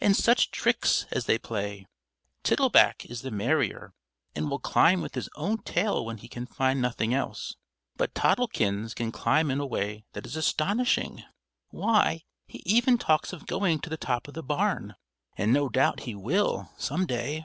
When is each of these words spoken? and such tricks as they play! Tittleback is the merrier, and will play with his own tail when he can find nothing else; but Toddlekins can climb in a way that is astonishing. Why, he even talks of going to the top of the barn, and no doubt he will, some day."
and 0.00 0.16
such 0.16 0.50
tricks 0.52 1.04
as 1.10 1.26
they 1.26 1.36
play! 1.36 1.84
Tittleback 2.42 3.04
is 3.10 3.20
the 3.20 3.30
merrier, 3.30 3.92
and 4.34 4.48
will 4.48 4.58
play 4.58 4.96
with 4.96 5.14
his 5.14 5.28
own 5.36 5.58
tail 5.64 6.02
when 6.02 6.16
he 6.16 6.28
can 6.28 6.46
find 6.46 6.80
nothing 6.80 7.12
else; 7.12 7.56
but 7.94 8.14
Toddlekins 8.14 8.94
can 8.94 9.12
climb 9.12 9.50
in 9.50 9.60
a 9.60 9.66
way 9.66 10.06
that 10.14 10.24
is 10.24 10.34
astonishing. 10.34 11.24
Why, 11.68 12.22
he 12.46 12.62
even 12.64 12.96
talks 12.96 13.34
of 13.34 13.44
going 13.46 13.80
to 13.80 13.90
the 13.90 13.98
top 13.98 14.28
of 14.28 14.32
the 14.32 14.42
barn, 14.42 14.94
and 15.36 15.52
no 15.52 15.68
doubt 15.68 16.00
he 16.08 16.14
will, 16.14 16.70
some 16.78 17.04
day." 17.04 17.44